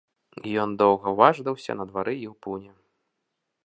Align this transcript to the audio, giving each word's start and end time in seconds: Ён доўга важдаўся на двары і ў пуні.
Ён 0.61 0.69
доўга 0.83 1.13
важдаўся 1.21 1.71
на 1.81 1.89
двары 1.93 2.19
і 2.19 2.27
ў 2.31 2.33
пуні. 2.47 2.71